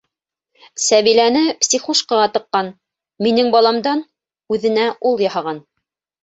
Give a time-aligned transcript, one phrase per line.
[0.85, 2.71] Сәбиләне психушкаға тыҡҡан,
[3.27, 4.03] минең баламдан...
[4.57, 5.63] үҙенә ул яһаған!